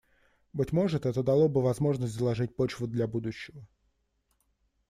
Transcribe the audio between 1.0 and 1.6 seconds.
это дало